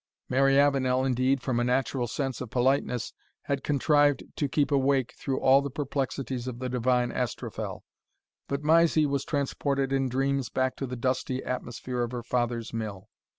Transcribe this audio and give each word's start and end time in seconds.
Mary 0.29 0.57
Avenel, 0.59 1.05
indeed, 1.05 1.43
from 1.43 1.59
a 1.59 1.63
natural 1.63 2.07
sense 2.07 2.41
of 2.41 2.49
politeness, 2.49 3.13
had 3.43 3.63
contrived 3.63 4.23
to 4.35 4.47
keep 4.49 4.71
awake 4.71 5.13
through 5.15 5.39
all 5.39 5.61
the 5.61 5.69
perplexities 5.69 6.47
of 6.47 6.57
the 6.57 6.69
divine 6.69 7.11
Astrophel; 7.11 7.83
but 8.47 8.63
Mysie 8.63 9.05
was 9.05 9.23
transported 9.23 9.93
in 9.93 10.09
dreams 10.09 10.49
back 10.49 10.75
to 10.77 10.87
the 10.87 10.95
dusty 10.95 11.43
atmosphere 11.43 12.01
of 12.01 12.13
her 12.13 12.23
father's 12.23 12.73
mill. 12.73 13.09